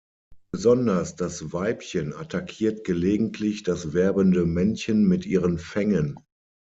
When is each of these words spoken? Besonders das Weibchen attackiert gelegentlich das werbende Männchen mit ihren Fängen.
Besonders 0.51 1.15
das 1.15 1.53
Weibchen 1.53 2.13
attackiert 2.15 2.83
gelegentlich 2.85 3.61
das 3.61 3.93
werbende 3.93 4.47
Männchen 4.47 5.07
mit 5.07 5.27
ihren 5.27 5.59
Fängen. 5.59 6.17